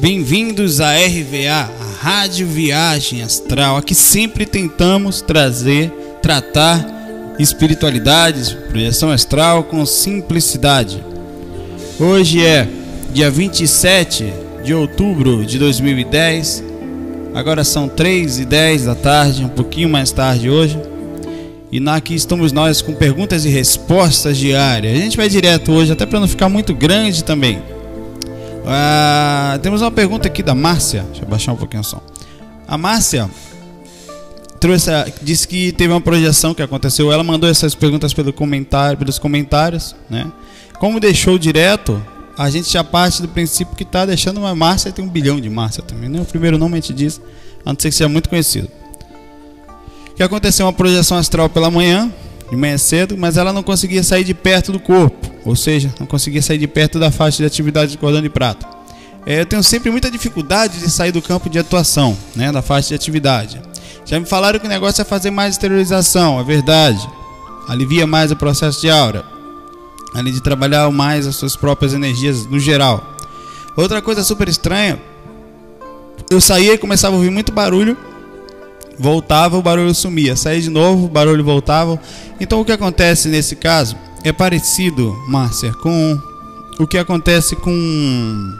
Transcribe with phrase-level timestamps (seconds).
[0.00, 3.76] Bem-vindos à RVA, a Rádio Viagem Astral.
[3.76, 5.88] Aqui sempre tentamos trazer,
[6.20, 6.84] tratar
[7.38, 11.00] espiritualidades, projeção astral com simplicidade.
[11.98, 12.68] Hoje é
[13.12, 14.32] dia 27
[14.64, 16.64] de outubro de 2010.
[17.32, 20.76] Agora são 3 e 10 da tarde, um pouquinho mais tarde hoje.
[21.70, 24.92] E aqui estamos nós com perguntas e respostas diárias.
[24.92, 27.73] A gente vai direto hoje, até para não ficar muito grande também.
[28.66, 31.02] Ah, temos uma pergunta aqui da Márcia.
[31.10, 32.00] Deixa eu baixar um pouquinho o som.
[32.66, 33.30] A Márcia
[34.58, 34.90] trouxe,
[35.22, 37.12] disse que teve uma projeção que aconteceu.
[37.12, 40.30] Ela mandou essas perguntas pelo comentário, pelos comentários, né?
[40.78, 42.02] Como deixou direto,
[42.36, 45.48] a gente já parte do princípio que está deixando uma Márcia tem um bilhão de
[45.48, 46.08] Márcia também.
[46.08, 46.20] Né?
[46.20, 47.20] O primeiro nome a gente diz,
[47.64, 48.68] a não ser que seja muito conhecido
[50.14, 52.12] que aconteceu uma projeção astral pela manhã,
[52.50, 56.06] de manhã cedo, mas ela não conseguia sair de perto do corpo, ou seja, não
[56.06, 58.66] conseguia sair de perto da faixa de atividade de cordão de prata.
[59.26, 62.88] É, eu tenho sempre muita dificuldade de sair do campo de atuação, né, da faixa
[62.88, 63.60] de atividade.
[64.04, 67.08] Já me falaram que o negócio é fazer mais esterilização, é verdade.
[67.68, 69.24] Alivia mais o processo de aura,
[70.14, 73.16] além de trabalhar mais as suas próprias energias no geral.
[73.76, 75.00] Outra coisa super estranha,
[76.30, 77.96] eu saía e começava a ouvir muito barulho
[78.98, 82.00] voltava, o barulho sumia, saía de novo, o barulho voltava.
[82.40, 86.18] Então o que acontece nesse caso é parecido, Márcia, com
[86.78, 88.58] o que acontece com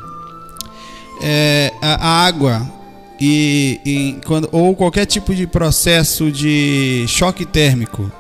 [1.23, 2.71] é, a, água
[3.19, 8.13] e, e quando, ou qualquer tipo de processo de choque térmico.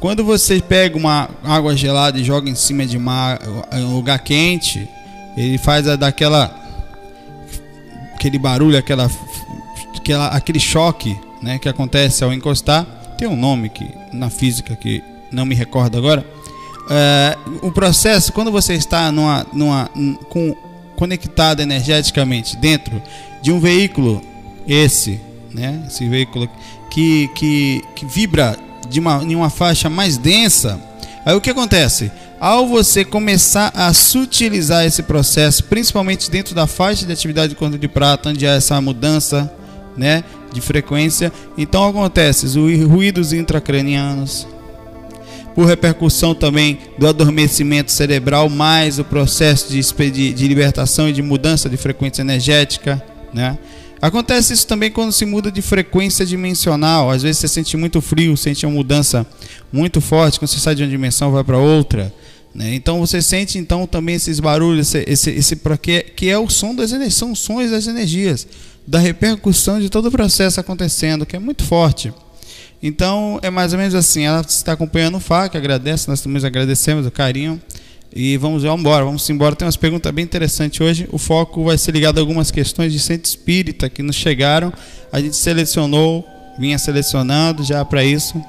[0.00, 3.38] Quando você pega uma água gelada e joga em cima de uma,
[3.72, 4.86] um lugar quente,
[5.36, 6.52] ele faz a, daquela
[8.14, 9.08] aquele barulho, aquela,
[9.96, 12.84] aquela aquele choque né, que acontece ao encostar,
[13.16, 16.33] tem um nome que na física que não me recordo agora.
[16.90, 19.90] É, o processo, quando você está numa, numa,
[20.28, 20.54] com,
[20.96, 23.00] conectado energeticamente dentro
[23.42, 24.22] de um veículo,
[24.66, 25.20] esse,
[25.52, 26.48] né, esse veículo
[26.90, 28.56] que, que, que vibra
[28.88, 30.80] de uma, em uma faixa mais densa,
[31.24, 32.10] aí o que acontece?
[32.38, 37.78] Ao você começar a sutilizar esse processo, principalmente dentro da faixa de atividade de conta
[37.78, 39.50] de prata, onde há essa mudança
[39.96, 41.32] né, de frequência.
[41.56, 44.46] Então acontece os ruídos intracranianos,
[45.54, 51.22] por repercussão também do adormecimento cerebral, mais o processo de, de, de libertação e de
[51.22, 53.58] mudança de frequência energética, né?
[54.02, 57.10] Acontece isso também quando se muda de frequência dimensional.
[57.10, 59.26] Às vezes você sente muito frio, sente uma mudança
[59.72, 62.12] muito forte quando você sai de uma dimensão vai para outra.
[62.54, 62.74] Né?
[62.74, 66.74] Então você sente então também esses barulhos, esse, esse, esse que, que é o som
[66.74, 68.46] das energias, são sons das energias
[68.86, 72.12] da repercussão de todo o processo acontecendo, que é muito forte.
[72.86, 77.06] Então, é mais ou menos assim, ela está acompanhando o FAC, agradece, nós também agradecemos
[77.06, 77.60] o carinho.
[78.14, 79.56] E vamos embora, vamos embora.
[79.56, 81.08] Tem umas perguntas bem interessantes hoje.
[81.10, 84.72] O foco vai ser ligado a algumas questões de centro espírita que nos chegaram.
[85.10, 86.24] A gente selecionou,
[86.58, 88.40] vinha selecionando já para isso.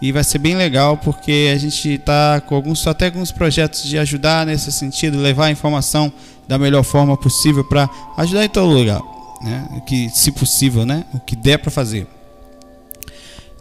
[0.00, 3.98] E vai ser bem legal porque a gente está com alguns, até alguns projetos de
[3.98, 6.10] ajudar nesse sentido, levar a informação
[6.48, 9.02] da melhor forma possível para ajudar em todo lugar
[9.40, 9.82] né?
[9.86, 11.04] Que, se possível, né?
[11.14, 12.06] O que der para fazer.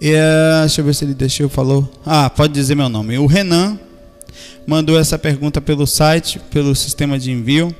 [0.01, 1.89] É, deixa eu ver se ele deixou, falou.
[2.05, 3.17] Ah, pode dizer meu nome.
[3.17, 3.77] O Renan
[4.65, 7.75] mandou essa pergunta pelo site, pelo sistema de envio.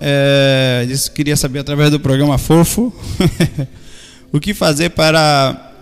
[0.00, 2.92] É, disse que queria saber através do programa Fofo
[4.32, 5.72] o que fazer para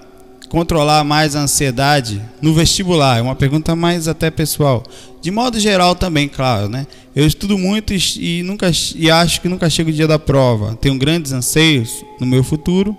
[0.49, 3.19] controlar mais a ansiedade no vestibular?
[3.19, 4.83] É uma pergunta mais até pessoal.
[5.23, 6.87] De modo geral também, claro, né?
[7.15, 10.77] Eu estudo muito e, nunca e acho que nunca chego o dia da prova.
[10.81, 12.97] Tenho grandes anseios no meu futuro.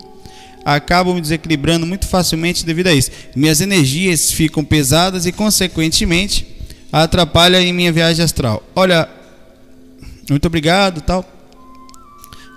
[0.65, 3.11] Acabo me desequilibrando muito facilmente devido a isso.
[3.35, 6.47] Minhas energias ficam pesadas e, consequentemente,
[6.91, 8.63] atrapalha em minha viagem astral.
[8.75, 9.09] Olha,
[10.29, 11.25] muito obrigado, tal.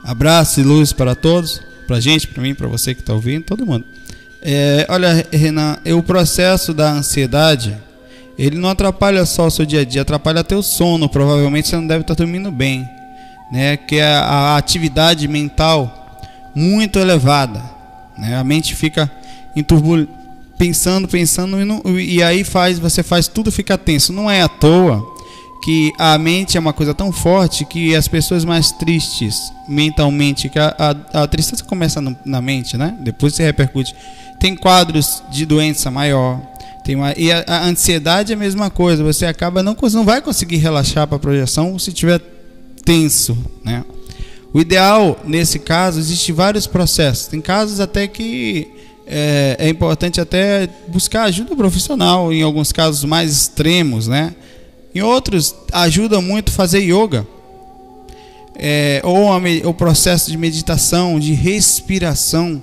[0.05, 3.67] Abraço e luz para todos, para gente, para mim, para você que está ouvindo, todo
[3.67, 3.85] mundo.
[4.41, 7.77] É, olha, Renan, o processo da ansiedade,
[8.39, 11.09] ele não atrapalha só o seu dia a dia, atrapalha até o sono.
[11.09, 12.89] Provavelmente você não deve estar dormindo bem,
[13.51, 13.77] né?
[13.77, 16.21] Que é a atividade mental
[16.55, 17.61] muito elevada,
[18.19, 18.37] né?
[18.37, 19.11] A mente fica
[19.55, 20.07] em turbul...
[20.59, 21.83] pensando, pensando e, não...
[21.99, 24.13] e aí faz, você faz tudo ficar tenso.
[24.13, 25.15] Não é à toa
[25.63, 30.59] que a mente é uma coisa tão forte que as pessoas mais tristes mentalmente, que
[30.59, 32.97] a, a, a tristeza começa no, na mente, né?
[33.01, 33.95] Depois se repercute
[34.39, 36.41] tem quadros de doença maior.
[36.85, 39.03] Tem uma, e a, a ansiedade é a mesma coisa.
[39.03, 42.21] Você acaba não, não vai conseguir relaxar para a projeção se estiver
[42.85, 43.85] tenso, né?
[44.53, 47.27] O ideal nesse caso existe vários processos.
[47.27, 48.69] Tem casos até que
[49.07, 54.35] é, é, importante até buscar ajuda profissional em alguns casos mais extremos, né?
[54.95, 57.27] Em outros ajuda muito fazer yoga.
[58.59, 62.63] é, ou a, o processo de meditação, de respiração,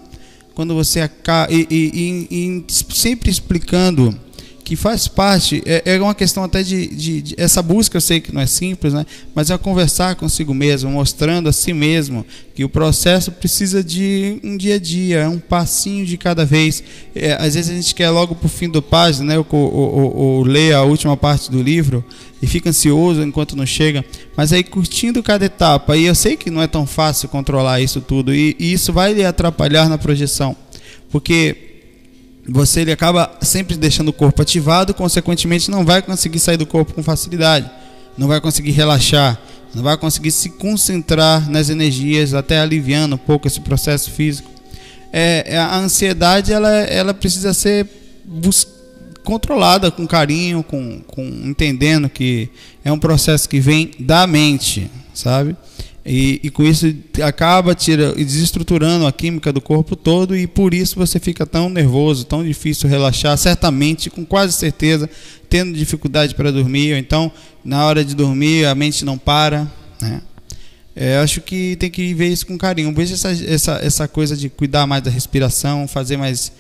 [0.56, 4.18] quando você acaba, e, e, e, sempre explicando
[4.64, 8.22] que faz parte, é, é uma questão até de, de, de, Essa busca eu sei
[8.22, 9.06] que não é simples, né?
[9.36, 12.26] mas é conversar consigo mesmo, mostrando a si mesmo
[12.56, 16.84] que o processo precisa de um dia a dia, um passinho de cada vez.
[17.14, 19.38] É, às vezes a gente quer logo para o fim do página, né?
[19.38, 22.04] ou, ou, ou, ou ler a última parte do livro
[22.42, 24.04] e fica ansioso enquanto não chega,
[24.36, 25.98] mas aí curtindo cada etapa.
[25.98, 29.14] E eu sei que não é tão fácil controlar isso tudo, e, e isso vai
[29.14, 30.56] lhe atrapalhar na projeção,
[31.10, 31.73] porque
[32.48, 36.94] você ele acaba sempre deixando o corpo ativado, consequentemente não vai conseguir sair do corpo
[36.94, 37.70] com facilidade,
[38.18, 39.40] não vai conseguir relaxar,
[39.74, 44.50] não vai conseguir se concentrar nas energias, até aliviando um pouco esse processo físico.
[45.12, 47.88] É, é a ansiedade ela, ela precisa ser
[49.24, 52.50] controlada com carinho, com, com entendendo que
[52.84, 55.56] é um processo que vem da mente, sabe?
[56.06, 56.94] E, e, com isso
[57.26, 62.26] acaba tira, desestruturando a química do corpo todo e por isso você fica tão nervoso,
[62.26, 65.10] tão difícil relaxar, certamente, com quase certeza,
[65.50, 67.32] tendo dificuldade para dormir, ou então
[67.64, 69.72] na hora de dormir a mente não para.
[70.02, 70.22] Né?
[70.94, 72.94] É, acho que tem que ver isso com carinho.
[72.94, 76.52] Veja essa, essa, essa coisa de cuidar mais da respiração, fazer mais.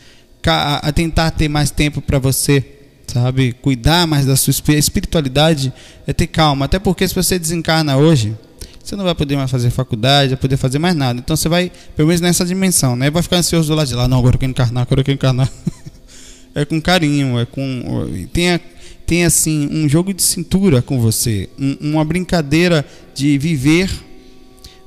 [0.45, 2.65] A, a tentar ter mais tempo para você,
[3.07, 3.53] sabe?
[3.61, 5.71] Cuidar mais da sua espiritualidade
[6.07, 6.65] é ter calma.
[6.65, 8.35] Até porque se você desencarna hoje
[8.83, 11.18] você não vai poder mais fazer faculdade, vai poder fazer mais nada.
[11.18, 13.09] Então você vai, pelo menos nessa dimensão, né?
[13.09, 15.15] Vai ficar ansioso do lado de lá, não, agora eu quero encarnar, agora eu quero
[15.15, 15.50] encarnar.
[16.53, 18.06] é com carinho, é com.
[18.33, 18.59] Tem,
[19.06, 22.85] tem assim, um jogo de cintura com você, um, uma brincadeira
[23.15, 23.89] de viver,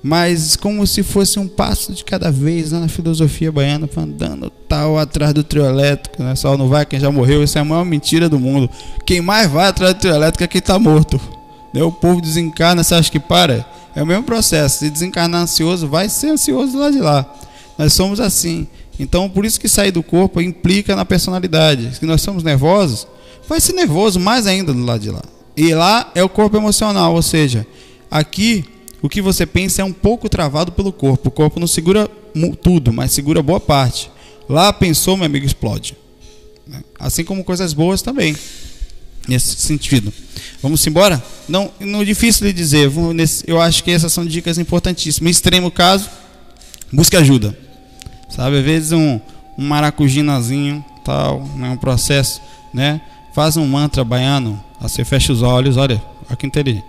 [0.03, 2.81] mas como se fosse um passo de cada vez né?
[2.81, 6.35] na filosofia baiana, andando tal atrás do trio elétrico, né?
[6.35, 8.69] Só não vai quem já morreu, isso é a maior mentira do mundo.
[9.07, 11.19] Quem mais vai atrás do trio elétrico é quem está morto.
[11.73, 11.83] Né?
[11.83, 13.67] O povo desencarna, você acha que para?
[13.97, 14.81] É o mesmo processo.
[14.81, 17.35] Se desencarnar ansioso, vai ser ansioso lá de lá.
[17.79, 18.69] Nós somos assim.
[19.01, 21.97] Então, por isso que sair do corpo implica na personalidade.
[21.97, 23.09] Se nós somos nervosos,
[23.49, 25.23] vai ser nervoso mais ainda do lado de lá.
[25.57, 27.67] E lá é o corpo emocional, ou seja,
[28.11, 28.67] aqui
[29.01, 31.29] o que você pensa é um pouco travado pelo corpo.
[31.29, 32.07] O corpo não segura
[32.63, 34.11] tudo, mas segura boa parte.
[34.47, 35.97] Lá pensou, meu amigo, explode.
[36.99, 38.37] Assim como coisas boas também
[39.29, 40.13] nesse sentido.
[40.63, 41.23] Vamos embora?
[41.49, 42.91] Não, não é difícil de dizer.
[43.47, 45.29] Eu acho que essas são dicas importantíssimas.
[45.29, 46.09] Em extremo caso,
[46.93, 47.57] busque ajuda.
[48.29, 49.21] Sabe, às vezes um,
[49.57, 52.41] um maracujinazinho, tal, né, um processo,
[52.75, 53.01] né?
[53.33, 56.85] Faz um mantra baiano, você fecha os olhos, olha, olha que inteligente.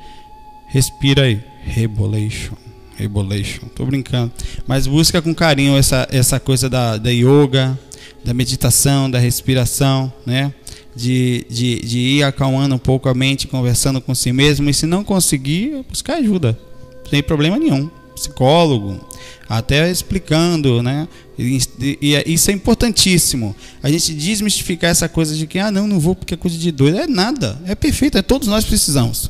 [0.67, 2.55] Respira aí, rebolation,
[2.95, 3.67] rebolation.
[3.75, 4.31] Tô brincando,
[4.65, 7.77] mas busca com carinho essa essa coisa da, da yoga,
[8.25, 10.51] da meditação, da respiração, né?
[10.97, 14.87] De, de, de ir acalmando um pouco a mente, conversando com si mesmo, e se
[14.87, 16.59] não conseguir, buscar ajuda,
[17.07, 17.87] sem problema nenhum.
[18.15, 18.99] Psicólogo,
[19.47, 21.07] até explicando, né?
[21.37, 23.55] E, e, isso é importantíssimo.
[23.83, 26.71] A gente desmistificar essa coisa de que, ah, não, não vou porque é coisa de
[26.71, 26.97] doido.
[26.97, 29.29] É nada, é perfeito, é, todos nós precisamos.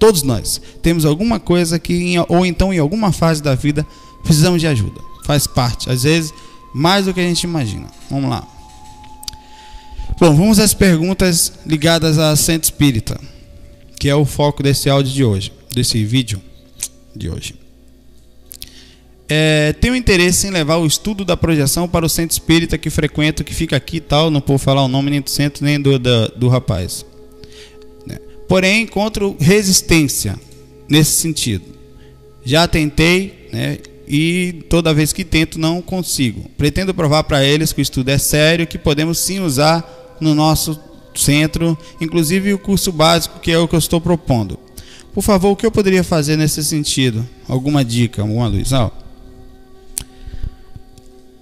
[0.00, 3.86] Todos nós temos alguma coisa que, ou então em alguma fase da vida,
[4.24, 5.00] precisamos de ajuda.
[5.24, 6.34] Faz parte, às vezes,
[6.74, 7.86] mais do que a gente imagina.
[8.10, 8.53] Vamos lá.
[10.18, 13.20] Bom, vamos às perguntas ligadas à Centro Espírita,
[13.98, 16.40] que é o foco desse áudio de hoje, desse vídeo
[17.16, 17.56] de hoje.
[19.28, 23.42] É, tenho interesse em levar o estudo da projeção para o centro espírita que frequento,
[23.42, 25.98] que fica aqui e tal, não vou falar o nome nem do centro nem do,
[25.98, 27.04] do, do rapaz.
[28.06, 28.18] Né?
[28.48, 30.38] Porém, encontro resistência
[30.88, 31.64] nesse sentido.
[32.44, 36.48] Já tentei, né, e toda vez que tento não consigo.
[36.56, 40.78] Pretendo provar para eles que o estudo é sério, que podemos sim usar no nosso
[41.14, 44.58] centro, inclusive o curso básico, que é o que eu estou propondo.
[45.12, 47.24] Por favor, o que eu poderia fazer nesse sentido?
[47.48, 48.70] Alguma dica, alguma luz?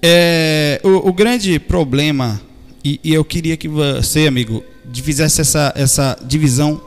[0.02, 2.40] É, o, o, grande problema,
[2.84, 4.62] e, e, eu queria que você, amigo,
[4.92, 6.80] fizesse essa, essa divisão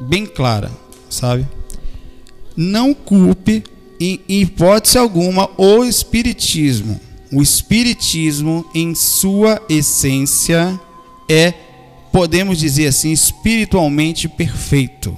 [0.00, 0.70] bem clara,
[1.08, 1.46] sabe?
[2.56, 3.62] Não culpe,
[4.00, 7.00] em, em hipótese alguma, o Espiritismo.
[7.32, 10.80] O Espiritismo, em sua essência,
[11.32, 11.54] é,
[12.12, 15.16] podemos dizer assim, espiritualmente perfeito.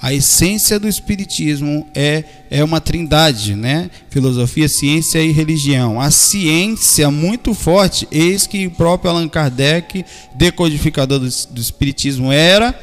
[0.00, 3.88] A essência do espiritismo é, é uma trindade, né?
[4.10, 6.00] Filosofia, ciência e religião.
[6.00, 12.76] A ciência muito forte, eis que o próprio Allan Kardec, decodificador do, do espiritismo, era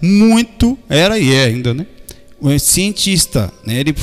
[0.00, 1.86] muito, era e é ainda, né?
[2.40, 3.80] Um cientista, né?
[3.80, 3.94] Ele,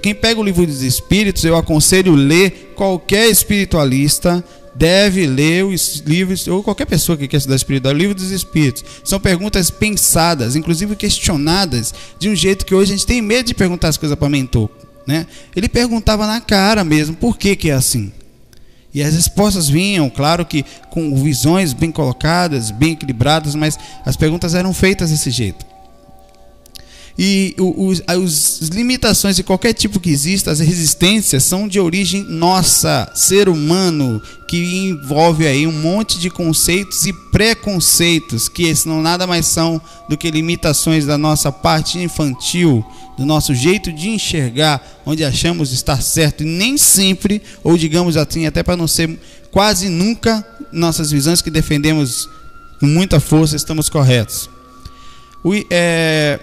[0.00, 4.42] quem pega o livro dos espíritos, eu aconselho ler qualquer espiritualista
[4.74, 8.84] deve ler os livros, ou qualquer pessoa que quer estudar espiritual, o livro dos espíritos.
[9.04, 13.54] São perguntas pensadas, inclusive questionadas, de um jeito que hoje a gente tem medo de
[13.54, 14.68] perguntar as coisas para mentor.
[15.06, 15.26] né?
[15.54, 18.12] Ele perguntava na cara mesmo por que, que é assim.
[18.92, 23.76] E as respostas vinham, claro que com visões bem colocadas, bem equilibradas, mas
[24.06, 25.73] as perguntas eram feitas desse jeito.
[27.16, 33.08] E os, as limitações de qualquer tipo que exista, as resistências, são de origem nossa,
[33.14, 39.46] ser humano, que envolve aí um monte de conceitos e preconceitos, que não nada mais
[39.46, 42.84] são do que limitações da nossa parte infantil,
[43.16, 48.44] do nosso jeito de enxergar, onde achamos estar certo, e nem sempre, ou digamos assim,
[48.44, 49.16] até para não ser
[49.52, 52.28] quase nunca, nossas visões que defendemos
[52.80, 54.50] com muita força estamos corretos.
[55.44, 56.40] O, é,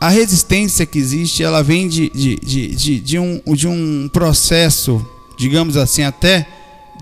[0.00, 5.06] a resistência que existe, ela vem de, de, de, de, um, de um processo,
[5.38, 6.46] digamos assim, até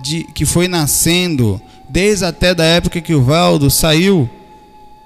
[0.03, 4.29] de, que foi nascendo desde até da época que o Valdo saiu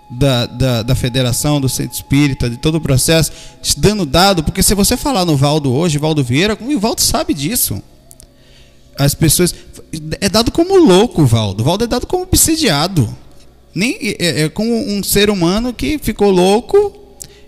[0.08, 3.30] da, da, da federação, do centro espírita, de todo o processo,
[3.76, 7.82] dando dado, porque se você falar no Valdo hoje, Valdo Vieira, o Valdo sabe disso.
[8.98, 9.54] As pessoas.
[10.20, 11.62] É dado como louco, Valdo.
[11.62, 13.14] Valdo é dado como obsidiado.
[13.74, 17.01] Nem, é, é como um ser humano que ficou louco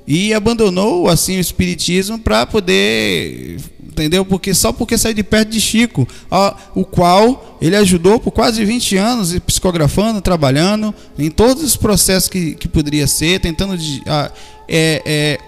[0.06, 4.25] e abandonou assim o espiritismo para poder entendeu?
[4.25, 8.64] Porque só porque saiu de perto de Chico ó, o qual ele ajudou por quase
[8.64, 14.30] 20 anos psicografando trabalhando em todos os processos que, que poderia ser tentando de, ah,
[14.68, 15.38] é, é,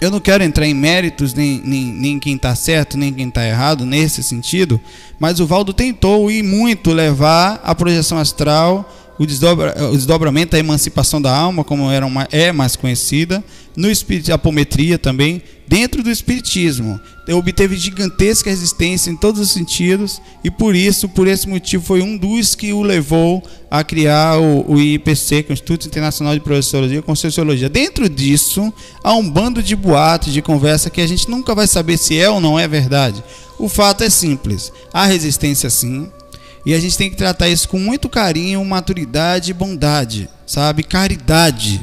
[0.00, 3.44] eu não quero entrar em méritos nem, nem, nem quem está certo nem quem está
[3.46, 4.78] errado nesse sentido
[5.18, 8.88] mas o Valdo tentou e muito levar a projeção astral
[9.18, 13.42] o, desdobra, o desdobramento, a emancipação da alma, como era uma, é mais conhecida,
[13.76, 17.00] no espírito, apometria também, dentro do espiritismo.
[17.30, 22.16] Obteve gigantesca resistência em todos os sentidos e por isso, por esse motivo, foi um
[22.16, 26.40] dos que o levou a criar o, o IPC, que é o Instituto Internacional de
[26.40, 27.68] Professologia com Sociologia.
[27.68, 28.72] Dentro disso,
[29.04, 32.30] há um bando de boatos, de conversa que a gente nunca vai saber se é
[32.30, 33.22] ou não é verdade.
[33.58, 36.08] O fato é simples: há resistência sim,
[36.68, 40.82] e a gente tem que tratar isso com muito carinho, maturidade e bondade, sabe?
[40.82, 41.80] Caridade.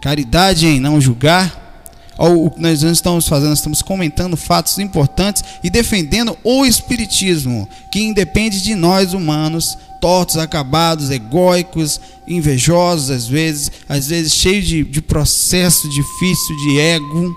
[0.00, 1.84] Caridade em não julgar.
[2.16, 8.00] O que nós estamos fazendo, nós estamos comentando fatos importantes e defendendo o Espiritismo, que
[8.00, 15.02] independe de nós humanos, tortos, acabados, egóicos, invejosos às vezes, às vezes cheios de, de
[15.02, 17.36] processo difícil de ego,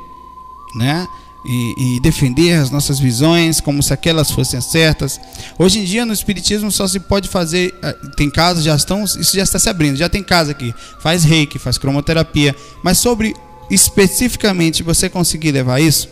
[0.78, 1.06] né?
[1.46, 5.20] E, e, defender as nossas visões como se aquelas fossem certas.
[5.58, 9.36] Hoje em dia no espiritismo só se pode fazer, eh, tem casas já estão, isso
[9.36, 13.36] já está se abrindo, já tem casa aqui, faz reiki, faz cromoterapia, mas sobre
[13.70, 16.10] especificamente você conseguir levar isso,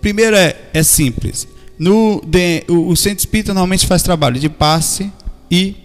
[0.00, 1.48] primeiro é, é simples.
[1.78, 5.10] No de, o, o centro espírita normalmente faz trabalho de passe
[5.50, 5.76] e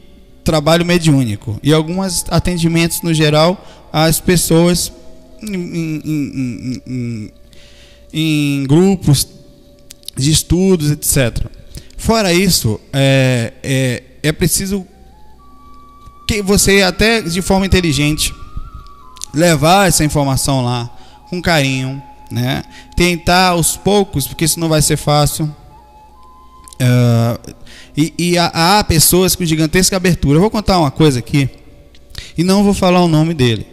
[0.44, 4.92] trabalho mediúnico e alguns atendimentos no geral às pessoas
[5.42, 7.32] em, em, em,
[8.14, 9.28] em grupos
[10.16, 11.46] de estudos, etc.
[11.98, 14.86] Fora isso, é, é, é preciso
[16.28, 18.34] que você, até de forma inteligente,
[19.34, 20.90] levar essa informação lá
[21.30, 22.64] com carinho, né?
[22.96, 25.46] tentar aos poucos, porque isso não vai ser fácil.
[26.82, 27.56] Uh,
[27.96, 30.38] e, e há, há, pessoas com gigantesca abertura.
[30.38, 31.50] Eu vou contar uma coisa aqui
[32.38, 33.66] e não vou falar o nome dele.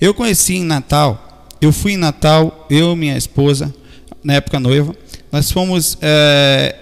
[0.00, 1.33] Eu conheci em Natal
[1.64, 3.74] eu fui em Natal, eu e minha esposa,
[4.22, 4.94] na época noiva,
[5.32, 6.76] nós fomos é,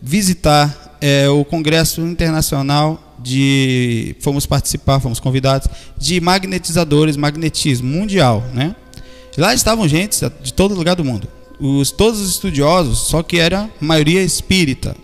[0.00, 4.14] visitar é, o Congresso Internacional de.
[4.20, 8.44] Fomos participar, fomos convidados, de magnetizadores, magnetismo mundial.
[8.54, 8.74] Né?
[9.36, 11.28] Lá estavam gente de todo lugar do mundo.
[11.58, 14.96] Os, todos os estudiosos, só que era maioria espírita.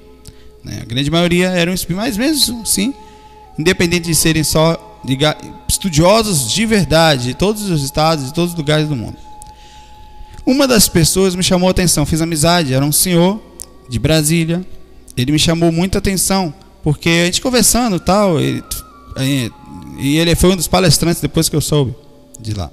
[0.64, 0.80] Né?
[0.82, 2.94] A grande maioria eram espíritas, mas mesmo sim,
[3.58, 4.85] independente de serem só
[5.68, 9.16] estudiosos de verdade, de todos os estados, de todos os lugares do mundo.
[10.44, 13.40] Uma das pessoas me chamou a atenção, fiz amizade, era um senhor
[13.88, 14.64] de Brasília.
[15.16, 18.62] Ele me chamou muita atenção, porque a gente conversando tal, e
[19.98, 21.94] ele foi um dos palestrantes depois que eu soube
[22.40, 22.70] de lá.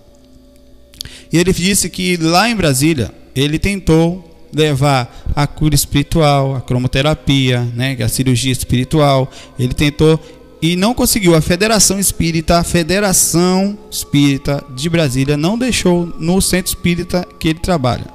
[1.31, 7.61] E ele disse que lá em Brasília, ele tentou levar a cura espiritual, a cromoterapia,
[7.73, 9.31] né, a cirurgia espiritual.
[9.57, 10.19] Ele tentou
[10.63, 11.35] e não conseguiu.
[11.35, 17.59] A Federação Espírita, a Federação Espírita de Brasília não deixou no centro espírita que ele
[17.59, 18.05] trabalha.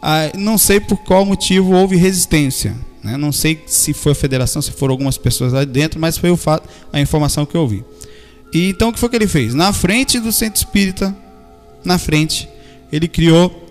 [0.00, 2.74] Ah, não sei por qual motivo houve resistência.
[3.04, 3.18] Né?
[3.18, 6.36] Não sei se foi a federação, se foram algumas pessoas lá dentro, mas foi o
[6.36, 7.84] fato, a informação que eu ouvi.
[8.50, 9.52] E então o que foi que ele fez?
[9.52, 11.14] Na frente do centro espírita,
[11.84, 12.48] na frente,
[12.90, 13.68] ele criou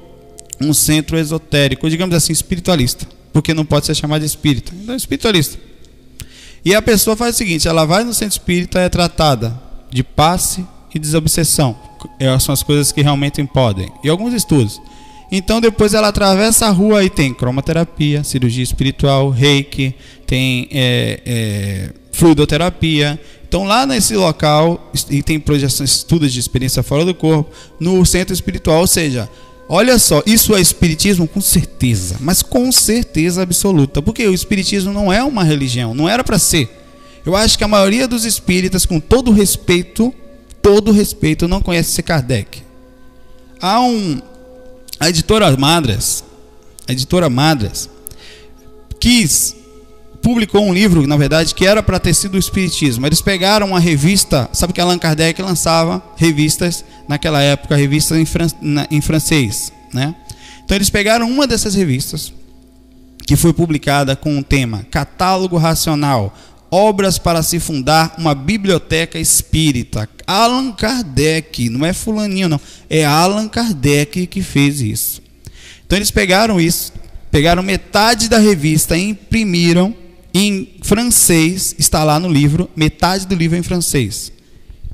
[0.61, 4.71] um centro esotérico, digamos assim, espiritualista, porque não pode ser chamado de espírita.
[4.75, 5.70] Então, espiritualista
[6.63, 10.65] e a pessoa faz o seguinte: ela vai no centro espírita, é tratada de passe
[10.93, 11.75] e desobsessão.
[12.19, 13.91] É, são as coisas que realmente podem.
[14.03, 14.81] E alguns estudos.
[15.31, 19.95] Então depois ela atravessa a rua e tem cromoterapia, cirurgia espiritual, reiki,
[20.27, 23.19] tem é, é, fluidoterapia.
[23.47, 27.49] Então lá nesse local e tem projeções, estudos de experiência fora do corpo,
[27.79, 29.29] no centro espiritual, ou seja,
[29.71, 35.11] olha só, isso é espiritismo com certeza, mas com certeza absoluta, porque o espiritismo não
[35.11, 36.69] é uma religião, não era para ser.
[37.25, 40.13] Eu acho que a maioria dos espíritas, com todo respeito,
[40.61, 42.61] todo respeito, não conhece esse Kardec.
[43.61, 44.21] Há um
[44.99, 46.23] a editora Madras,
[46.87, 47.89] a editora Madras,
[48.99, 49.55] quis
[50.21, 53.05] publicou um livro, na verdade, que era para ter sido o Espiritismo.
[53.05, 58.47] Eles pegaram uma revista, sabe que Allan Kardec lançava revistas naquela época, revistas em, fran
[58.61, 60.15] na, em francês, né?
[60.63, 62.31] Então eles pegaram uma dessas revistas
[63.25, 66.37] que foi publicada com o tema Catálogo Racional,
[66.69, 70.07] obras para se fundar uma biblioteca espírita.
[70.25, 75.21] Allan Kardec, não é fulaninho não, é Allan Kardec que fez isso.
[75.85, 76.93] Então eles pegaram isso,
[77.29, 79.95] pegaram metade da revista e imprimiram
[80.33, 84.31] em francês, está lá no livro, metade do livro é em francês.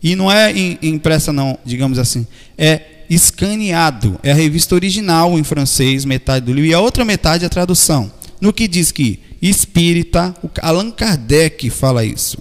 [0.01, 2.25] E não é impressa não, digamos assim,
[2.57, 7.43] é escaneado, é a revista original em francês, metade do livro, e a outra metade
[7.43, 8.11] é a tradução.
[8.39, 12.37] No que diz que espírita, Allan Kardec fala isso.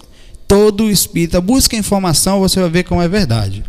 [0.46, 3.64] Todo espírita busca informação, você vai ver como é verdade.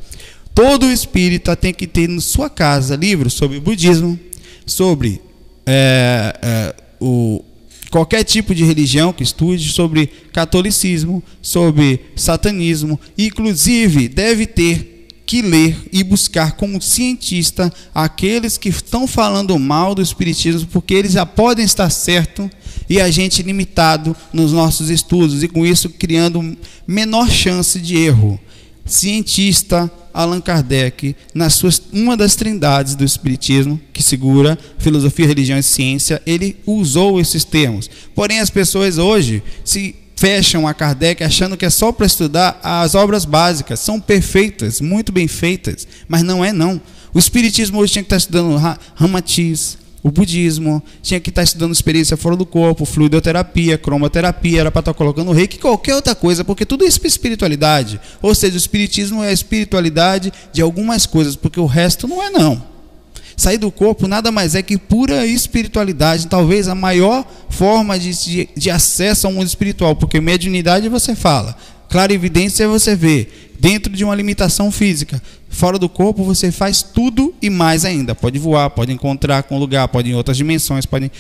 [0.54, 4.20] Todo espírita tem que ter na sua casa livros sobre budismo,
[4.66, 5.22] sobre
[5.66, 7.44] é, é, o,
[7.90, 15.78] qualquer tipo de religião que estude, sobre catolicismo, sobre satanismo, inclusive deve ter que ler
[15.92, 21.66] e buscar como cientista aqueles que estão falando mal do espiritismo, porque eles já podem
[21.66, 22.50] estar certo
[22.90, 28.40] e a gente limitado nos nossos estudos e com isso criando menor chance de erro.
[28.86, 35.64] Cientista Allan Kardec, nas suas uma das trindades do espiritismo, que segura filosofia, religião e
[35.64, 37.88] ciência, ele usou esses termos.
[38.16, 42.96] Porém as pessoas hoje se fecham a Kardec achando que é só para estudar as
[42.96, 43.80] obras básicas.
[43.80, 46.82] São perfeitas, muito bem feitas, mas não é não.
[47.14, 48.58] O Espiritismo hoje tinha que estar estudando
[48.96, 54.80] Ramatiz, o budismo, tinha que estar estudando experiência fora do corpo, fluidoterapia, cromoterapia, era para
[54.80, 58.00] estar colocando o rei, que qualquer outra coisa, porque tudo isso é espiritualidade.
[58.22, 62.30] Ou seja, o espiritismo é a espiritualidade de algumas coisas, porque o resto não é
[62.30, 62.78] não.
[63.36, 68.50] Sair do corpo nada mais é que pura espiritualidade, talvez a maior forma de, de,
[68.56, 71.56] de acesso ao mundo espiritual, porque mediunidade você fala,
[71.90, 73.28] clarividência você vê,
[73.60, 75.22] dentro de uma limitação física.
[75.50, 78.14] Fora do corpo você faz tudo e mais ainda.
[78.14, 81.12] Pode voar, pode encontrar com lugar, pode ir em outras dimensões, pode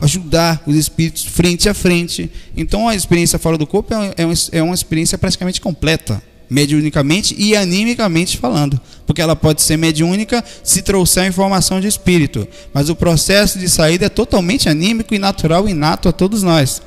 [0.00, 2.30] ajudar os espíritos frente a frente.
[2.56, 4.14] Então a experiência fora do corpo é,
[4.52, 10.82] é uma experiência praticamente completa mediunicamente e animicamente falando, porque ela pode ser mediúnica se
[10.82, 15.68] trouxer a informação de espírito, mas o processo de saída é totalmente anímico e natural,
[15.68, 16.82] inato a todos nós.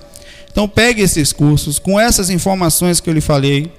[0.57, 3.71] Então pegue esses cursos com essas informações que eu lhe falei,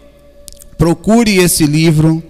[0.78, 2.22] procure esse livro,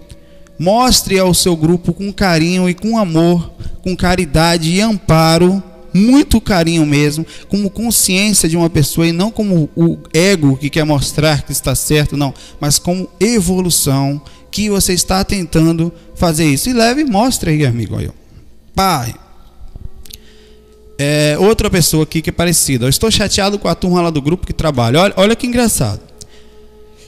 [0.59, 6.87] mostre ao seu grupo com carinho e com amor, com caridade e amparo muito carinho
[6.87, 11.53] mesmo, como consciência de uma pessoa e não como o ego que quer mostrar que
[11.53, 14.19] está certo, não, mas como evolução
[14.51, 16.71] que você está tentando fazer isso.
[16.71, 17.99] E leve e mostre aí, amigo.
[18.75, 19.15] Pai.
[20.99, 22.87] É, outra pessoa aqui que é parecida.
[22.87, 25.01] Eu estou chateado com a turma lá do grupo que trabalha.
[25.01, 26.01] Olha, olha que engraçado.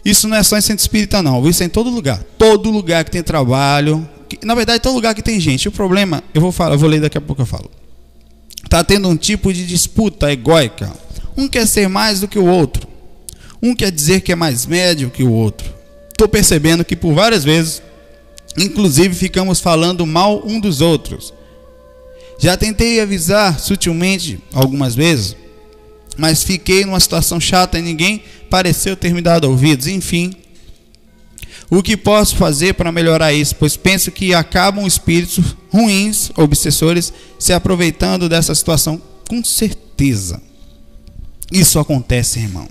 [0.04, 1.46] Isso não é só em centro espírita, não.
[1.48, 2.22] Isso é em todo lugar.
[2.38, 4.08] Todo lugar que tem trabalho.
[4.28, 5.68] Que, na verdade, todo lugar que tem gente.
[5.68, 7.70] O problema, eu vou falar, eu vou ler daqui a pouco eu falo
[8.70, 10.92] está tendo um tipo de disputa egóica.
[11.36, 12.86] Um quer ser mais do que o outro.
[13.60, 15.74] Um quer dizer que é mais médio que o outro.
[16.08, 17.82] Estou percebendo que por várias vezes,
[18.56, 21.34] inclusive, ficamos falando mal um dos outros.
[22.40, 25.36] Já tentei avisar sutilmente algumas vezes,
[26.16, 29.86] mas fiquei numa situação chata e ninguém pareceu ter me dado ouvidos.
[29.86, 30.34] Enfim,
[31.70, 33.54] o que posso fazer para melhorar isso?
[33.56, 39.00] Pois penso que acabam espíritos ruins, obsessores, se aproveitando dessa situação.
[39.28, 40.42] Com certeza.
[41.52, 42.68] Isso acontece, irmão.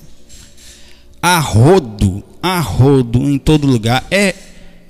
[1.22, 4.04] A rodo, a rodo em todo lugar.
[4.10, 4.34] É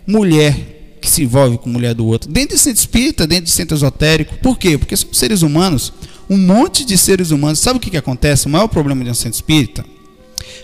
[0.07, 2.31] mulher que se envolve com mulher do outro.
[2.31, 4.37] Dentro de centro espírita, dentro de centro esotérico.
[4.37, 4.77] Por quê?
[4.77, 5.93] Porque são seres humanos.
[6.29, 7.59] Um monte de seres humanos.
[7.59, 8.45] Sabe o que, que acontece?
[8.45, 9.83] O maior problema de um centro espírita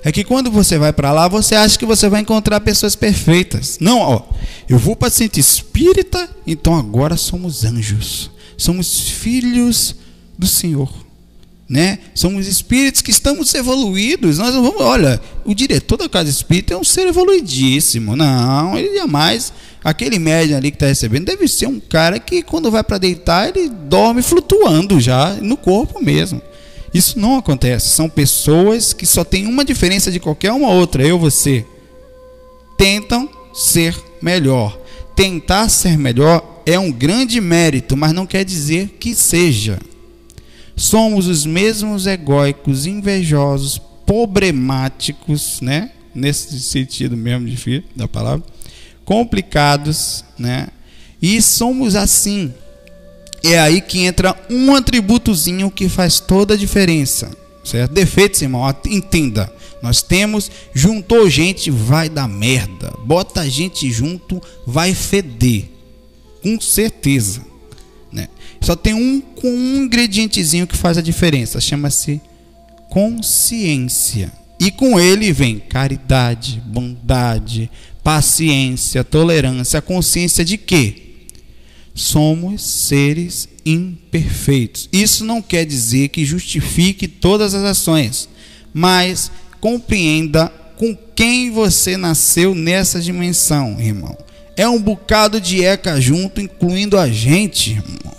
[0.06, 3.80] é que quando você vai para lá, você acha que você vai encontrar pessoas perfeitas.
[3.82, 4.22] Não, ó,
[4.70, 8.30] eu vou para centro espírita, então agora somos anjos.
[8.56, 9.96] Somos filhos
[10.38, 10.94] do Senhor.
[11.68, 11.98] Né?
[12.14, 14.38] Somos espíritos que estamos evoluídos.
[14.38, 18.16] Nós vamos, olha, o diretor da casa espírita é um ser evoluidíssimo.
[18.16, 19.52] Não, ele jamais
[19.86, 23.50] Aquele médium ali que está recebendo deve ser um cara que quando vai para deitar
[23.50, 26.42] ele dorme flutuando já no corpo mesmo.
[26.92, 27.90] Isso não acontece.
[27.90, 31.64] São pessoas que só têm uma diferença de qualquer uma outra, eu você.
[32.76, 34.76] Tentam ser melhor.
[35.16, 39.78] Tentar ser melhor é um grande mérito, mas não quer dizer que seja.
[40.76, 45.92] Somos os mesmos egóicos, invejosos, problemáticos, né?
[46.14, 47.48] Nesse sentido mesmo
[47.96, 48.44] da palavra,
[49.06, 50.68] complicados, né?
[51.22, 52.54] E somos assim.
[53.44, 57.30] É aí que entra um atributozinho que faz toda a diferença,
[57.64, 57.94] certo?
[57.94, 59.54] Defeitos, irmão, entenda.
[59.84, 62.92] Nós temos, juntou gente, vai dar merda.
[63.06, 65.66] Bota gente junto, vai feder.
[66.42, 67.42] Com certeza.
[68.12, 68.28] Né?
[68.62, 71.62] Só tem um, um ingredientezinho que faz a diferença.
[71.62, 72.20] Chama-se
[72.90, 74.32] consciência.
[74.60, 77.70] E com ele vem caridade, bondade,
[78.06, 79.80] paciência, tolerância.
[79.80, 81.02] A consciência de quê?
[81.96, 84.88] Somos seres imperfeitos.
[84.94, 88.30] Isso não quer dizer que justifique todas as ações,
[88.72, 94.16] mas compreenda com quem você nasceu nessa dimensão, irmão.
[94.56, 98.16] É um bocado de eca junto, incluindo a gente, irmão.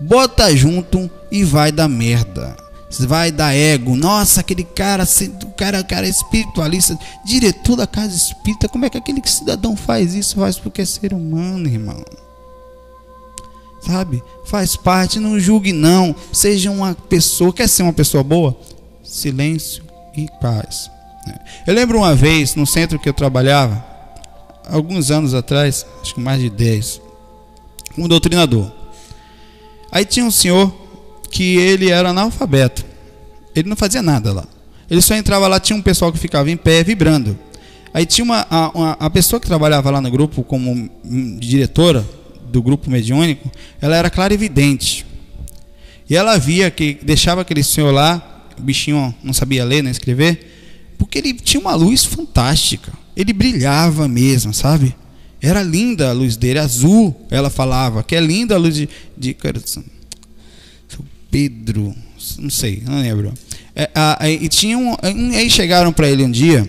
[0.00, 2.56] Bota junto e vai dar merda
[3.00, 3.96] vai dar ego.
[3.96, 5.04] Nossa, aquele cara,
[5.44, 8.68] o cara, cara é espiritualista, diretor da casa espírita.
[8.68, 10.36] Como é que aquele cidadão faz isso?
[10.36, 12.02] Faz porque é ser humano, irmão.
[13.82, 14.22] Sabe?
[14.44, 16.14] Faz parte, não julgue não.
[16.32, 18.58] Seja uma pessoa, quer ser uma pessoa boa?
[19.02, 19.84] Silêncio
[20.16, 20.90] e paz.
[21.66, 23.84] Eu lembro uma vez no centro que eu trabalhava,
[24.68, 27.00] alguns anos atrás, acho que mais de 10,
[27.96, 28.70] um doutrinador.
[29.92, 30.72] Aí tinha um senhor
[31.30, 32.84] que ele era analfabeto.
[33.54, 34.44] Ele não fazia nada lá.
[34.90, 37.38] Ele só entrava lá, tinha um pessoal que ficava em pé vibrando.
[37.92, 40.90] Aí tinha uma, a, a pessoa que trabalhava lá no grupo como
[41.38, 42.06] diretora
[42.50, 45.04] do grupo mediúnico, ela era clarividente.
[46.08, 50.94] E ela via que deixava aquele senhor lá, o bichinho não sabia ler nem escrever,
[50.96, 52.92] porque ele tinha uma luz fantástica.
[53.16, 54.94] Ele brilhava mesmo, sabe?
[55.40, 59.34] Era linda a luz dele, azul, ela falava, que é linda a luz de, de
[61.30, 61.94] Pedro,
[62.38, 63.32] não sei, não lembro.
[63.74, 66.68] É, a, e tinham, aí chegaram para ele um dia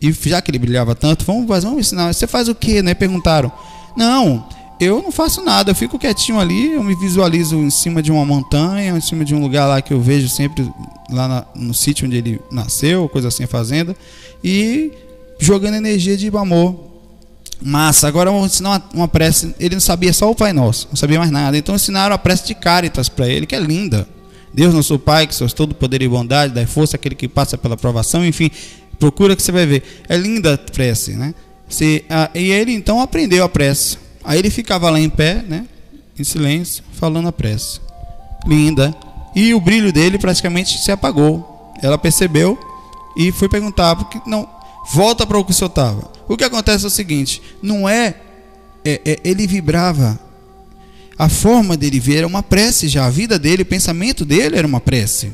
[0.00, 2.12] e já que ele brilhava tanto, vamos, vamos ensinar.
[2.12, 2.94] Você faz o quê, né?
[2.94, 3.50] Perguntaram.
[3.96, 4.46] Não,
[4.80, 5.72] eu não faço nada.
[5.72, 9.34] Eu fico quietinho ali, eu me visualizo em cima de uma montanha, em cima de
[9.34, 10.70] um lugar lá que eu vejo sempre
[11.10, 13.96] lá na, no sítio onde ele nasceu, coisa assim, fazenda,
[14.42, 14.92] e
[15.38, 16.87] jogando energia de amor
[17.60, 19.54] Massa, agora vamos ensinar uma, uma, prece.
[19.58, 21.56] Ele não sabia só o Pai Nosso, não sabia mais nada.
[21.56, 24.08] Então ensinaram a prece de Caritas para ele, que é linda.
[24.52, 27.76] Deus, nosso Pai, que sois todo poder e bondade, dá força àquele que passa pela
[27.76, 28.50] provação, enfim,
[28.98, 29.82] procura que você vai ver.
[30.08, 31.34] É linda a prece, né?
[31.68, 33.98] Se, a, e ele então aprendeu a prece.
[34.24, 35.66] Aí ele ficava lá em pé, né?
[36.18, 37.80] Em silêncio, falando a prece.
[38.46, 38.94] Linda.
[39.34, 41.72] E o brilho dele praticamente se apagou.
[41.82, 42.58] Ela percebeu
[43.16, 44.48] e foi perguntar, porque não,
[44.92, 46.17] volta para o que o senhor estava.
[46.28, 48.14] O que acontece é o seguinte: não é,
[48.84, 50.18] é, é, ele vibrava.
[51.18, 53.06] A forma dele ver era uma prece já.
[53.06, 55.32] A vida dele, o pensamento dele era uma prece.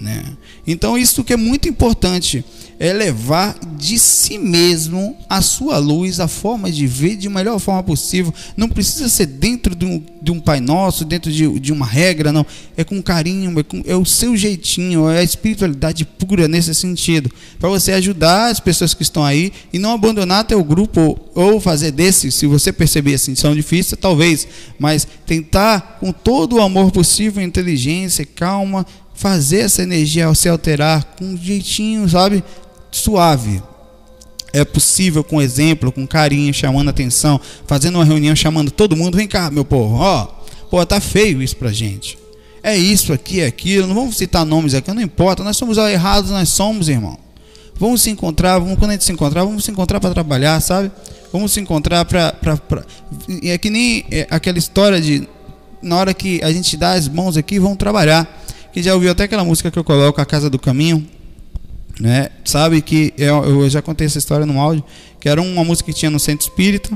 [0.00, 0.24] Né?
[0.66, 2.44] Então, isso que é muito importante
[2.78, 7.82] é levar de si mesmo a sua luz, a forma de ver de melhor forma
[7.82, 8.32] possível.
[8.56, 12.32] Não precisa ser dentro de um, de um Pai Nosso, dentro de, de uma regra,
[12.32, 12.44] não.
[12.76, 17.30] É com carinho, é, com, é o seu jeitinho, é a espiritualidade pura nesse sentido.
[17.58, 21.92] Para você ajudar as pessoas que estão aí e não abandonar teu grupo ou fazer
[21.92, 24.46] desse, se você perceber assim, são difíceis, talvez,
[24.78, 31.24] mas tentar com todo o amor possível, inteligência, calma, fazer essa energia se alterar com
[31.24, 32.44] um jeitinho, sabe?
[32.92, 33.62] Suave.
[34.52, 39.26] É possível com exemplo, com carinho, chamando atenção, fazendo uma reunião, chamando todo mundo, vem
[39.26, 40.28] cá, meu povo, ó,
[40.70, 42.18] pô, tá feio isso pra gente.
[42.62, 46.30] É isso aqui, é aquilo, não vamos citar nomes aqui, não importa, nós somos errados,
[46.30, 47.18] nós somos, irmão.
[47.78, 50.90] Vamos se encontrar, vamos, quando a gente se encontrar, vamos se encontrar para trabalhar, sabe?
[51.32, 52.34] Vamos se encontrar para.
[53.42, 55.28] É que nem é, aquela história de.
[55.82, 58.45] Na hora que a gente dá as mãos aqui, vamos trabalhar.
[58.76, 61.08] Quem já ouviu até aquela música que eu coloco, A Casa do Caminho,
[61.98, 62.28] né?
[62.44, 64.84] Sabe que eu, eu já contei essa história no áudio,
[65.18, 66.90] que era uma música que tinha no Centro Espírita.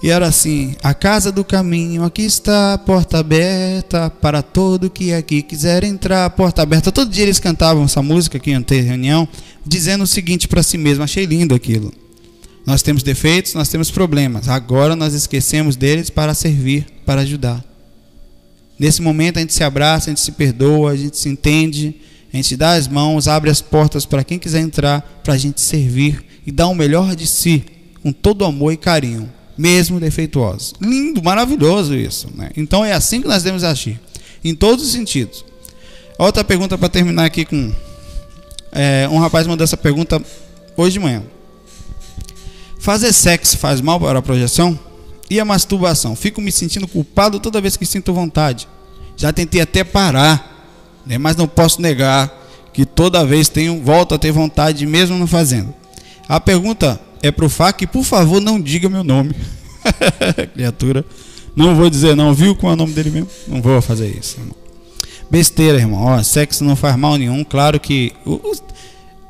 [0.00, 5.42] E era assim: A casa do caminho, aqui está, porta aberta para todo que aqui
[5.42, 6.92] quiser entrar, porta aberta.
[6.92, 9.26] Todo dia eles cantavam essa música aqui em reunião,
[9.66, 11.92] dizendo o seguinte para si mesmo: Achei lindo aquilo.
[12.64, 14.48] Nós temos defeitos, nós temos problemas.
[14.48, 17.71] Agora nós esquecemos deles para servir, para ajudar.
[18.82, 21.94] Nesse momento a gente se abraça, a gente se perdoa, a gente se entende,
[22.32, 25.60] a gente dá as mãos, abre as portas para quem quiser entrar, para a gente
[25.60, 27.64] servir e dar o melhor de si
[28.02, 30.74] com todo amor e carinho, mesmo defeituosos.
[30.80, 32.26] Lindo, maravilhoso isso.
[32.34, 32.50] Né?
[32.56, 34.00] Então é assim que nós devemos agir,
[34.42, 35.44] em todos os sentidos.
[36.18, 37.72] Outra pergunta para terminar aqui com.
[38.72, 40.20] É, um rapaz mandou essa pergunta
[40.76, 41.22] hoje de manhã.
[42.80, 44.76] Fazer sexo faz mal para a projeção?
[45.32, 46.14] E a masturbação?
[46.14, 48.68] Fico me sentindo culpado toda vez que sinto vontade.
[49.16, 51.16] Já tentei até parar, né?
[51.16, 52.30] mas não posso negar
[52.70, 55.72] que toda vez tenho volto a ter vontade mesmo não fazendo.
[56.28, 59.34] A pergunta é para o FAC, por favor, não diga meu nome.
[60.52, 61.02] Criatura.
[61.56, 63.30] Não vou dizer não, viu qual é o nome dele mesmo?
[63.48, 64.54] Não vou fazer isso, irmão.
[65.30, 66.02] Besteira, irmão.
[66.02, 67.42] Ó, sexo não faz mal nenhum.
[67.42, 68.62] Claro que os,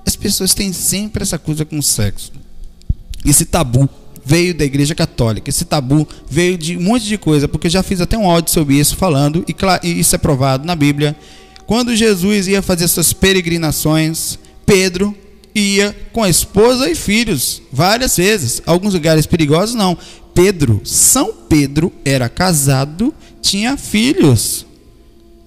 [0.05, 2.33] as pessoas têm sempre essa coisa com sexo.
[3.25, 3.89] Esse tabu
[4.25, 5.51] veio da Igreja Católica.
[5.51, 8.53] Esse tabu veio de um monte de coisa, porque eu já fiz até um áudio
[8.53, 11.17] sobre isso falando, e, isso é provado na Bíblia.
[11.67, 15.15] Quando Jesus ia fazer suas peregrinações, Pedro
[15.55, 18.63] ia com a esposa e filhos várias vezes.
[18.67, 19.97] Alguns lugares perigosos não.
[20.35, 24.65] Pedro, São Pedro era casado, tinha filhos,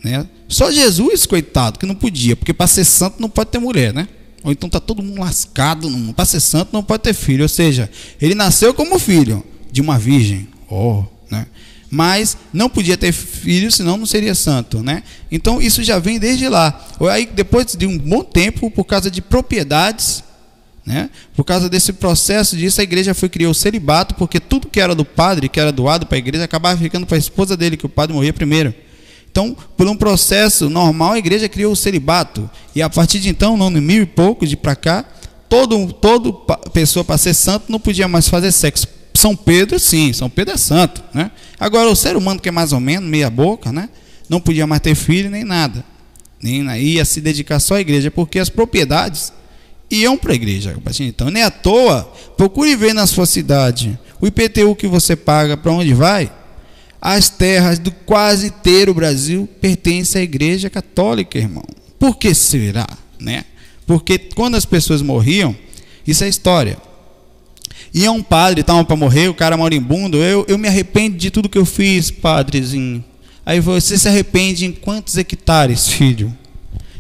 [0.04, 0.28] né?
[0.48, 4.08] Só Jesus, coitado, que não podia, porque para ser santo não pode ter mulher, né?
[4.46, 7.90] Ou então tá todo mundo lascado, para ser santo não pode ter filho, ou seja,
[8.22, 10.48] ele nasceu como filho de uma virgem.
[10.70, 11.48] Oh, né?
[11.90, 15.04] mas não podia ter filho, senão não seria santo, né?
[15.32, 16.86] Então isso já vem desde lá.
[17.12, 20.24] Aí depois de um bom tempo, por causa de propriedades,
[20.86, 21.10] né?
[21.36, 24.94] Por causa desse processo disso, a igreja foi criou o celibato, porque tudo que era
[24.94, 27.86] do padre, que era doado para a igreja, acabava ficando para a esposa dele, que
[27.86, 28.74] o padre morria primeiro.
[29.36, 32.50] Então, por um processo normal, a igreja criou o celibato.
[32.74, 35.04] E a partir de então, no ano mil e pouco de para cá,
[35.50, 36.32] todo, todo
[36.72, 40.58] pessoa para ser santo não podia mais fazer sexo são Pedro, sim, São Pedro é
[40.58, 41.32] santo, né?
[41.60, 43.90] Agora o ser humano que é mais ou menos meia boca, né?
[44.30, 45.84] Não podia mais ter filho nem nada,
[46.42, 49.34] nem ia se dedicar só à igreja, porque as propriedades
[49.90, 50.78] iam para a igreja.
[51.02, 52.04] Então, nem à toa,
[52.38, 56.32] procure ver na sua cidade o IPTU que você paga, para onde vai.
[57.02, 61.66] As terras do quase inteiro Brasil pertencem à igreja católica, irmão.
[62.00, 62.88] Por que será,
[63.20, 63.46] né?
[63.86, 65.56] Porque quando as pessoas morriam,
[66.06, 66.78] isso é história.
[67.94, 70.18] Ia um padre, estava para morrer, o cara moribundo.
[70.18, 73.04] Eu, eu me arrependo de tudo que eu fiz, padrezinho.
[73.46, 76.36] Aí você se arrepende em quantos hectares, filho?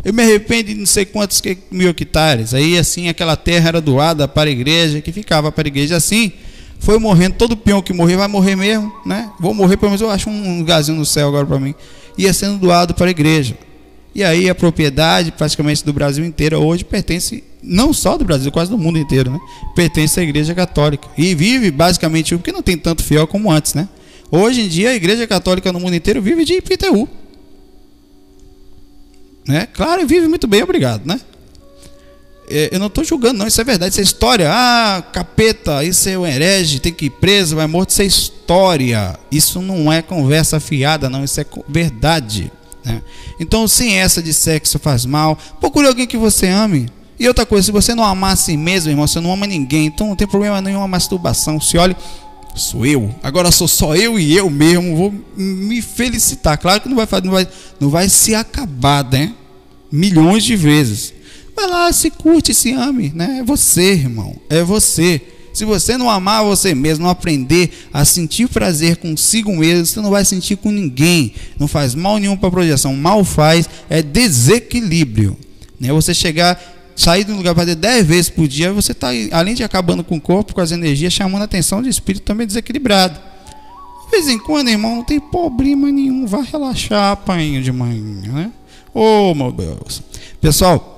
[0.03, 2.53] Eu me arrependo de não sei quantos mil hectares.
[2.53, 5.95] Aí assim aquela terra era doada para a igreja, que ficava para a igreja.
[5.95, 6.31] Assim
[6.79, 9.31] foi morrendo, todo peão que morrer vai morrer mesmo, né?
[9.39, 11.73] Vou morrer, pelo menos eu acho um lugarzinho no céu agora para mim.
[12.17, 13.57] Ia sendo doado para a igreja.
[14.13, 18.69] E aí a propriedade praticamente do Brasil inteiro hoje pertence não só do Brasil, quase
[18.69, 19.39] do mundo inteiro, né?
[19.75, 21.07] Pertence à Igreja Católica.
[21.17, 23.89] E vive basicamente, porque não tem tanto fiel como antes, né?
[24.31, 27.09] Hoje em dia a Igreja Católica no mundo inteiro vive de IPTU.
[29.47, 29.67] Né?
[29.73, 31.19] Claro, vive muito bem, obrigado, né?
[32.49, 34.49] É, eu não estou julgando, não, isso é verdade, isso é história.
[34.51, 39.19] Ah, capeta, isso é um herege, tem que ir preso, vai morto, isso é história.
[39.31, 42.51] Isso não é conversa fiada, não, isso é verdade.
[42.84, 43.01] Né?
[43.39, 46.88] Então, sem essa de sexo faz mal, procure alguém que você ame.
[47.19, 49.88] E outra coisa, se você não amar a si mesmo, irmão, você não ama ninguém,
[49.88, 51.60] então não tem problema nenhum a masturbação.
[51.60, 51.95] Se olhe,
[52.55, 56.58] sou eu, agora sou só eu e eu mesmo, vou me felicitar.
[56.58, 57.47] Claro que não vai, não vai,
[57.79, 59.34] não vai se acabar, né?
[59.91, 61.13] Milhões de vezes.
[61.55, 63.37] Vai lá, se curte, se ame, né?
[63.39, 65.21] É você, irmão, é você.
[65.53, 70.09] Se você não amar você mesmo, não aprender a sentir prazer consigo mesmo, você não
[70.09, 71.33] vai sentir com ninguém.
[71.57, 72.93] Não faz mal nenhum para a projeção.
[72.93, 75.37] Mal faz é desequilíbrio.
[75.79, 75.93] Né?
[75.93, 76.61] Você chegar,
[76.93, 80.03] sair de um lugar para fazer 10 vezes por dia, você está, além de acabando
[80.03, 83.17] com o corpo, com as energias, chamando a atenção de espírito também desequilibrado.
[84.05, 86.27] De vez em quando, irmão, não tem problema nenhum.
[86.27, 88.51] Vai relaxar, pai de manhã, né?
[88.93, 90.03] Oh, meu Deus.
[90.41, 90.94] Pessoal,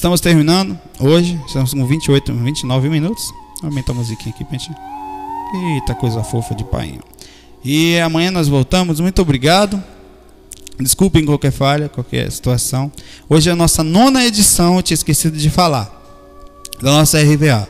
[0.00, 3.22] Estamos terminando hoje, estamos com 28, 29 minutos.
[3.62, 4.74] Aumenta a musiquinha aqui pra gente.
[5.74, 6.98] Eita, coisa fofa de pai.
[7.62, 8.98] E amanhã nós voltamos.
[8.98, 9.78] Muito obrigado.
[10.78, 12.90] Desculpem qualquer falha, qualquer situação.
[13.28, 15.92] Hoje é a nossa nona edição, eu tinha esquecido de falar,
[16.80, 17.68] da nossa RVA.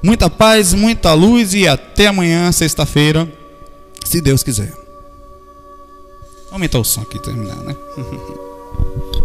[0.00, 3.28] Muita paz, muita luz e até amanhã, sexta-feira,
[4.04, 4.72] se Deus quiser.
[6.52, 7.74] Aumentar o som aqui, terminar, né?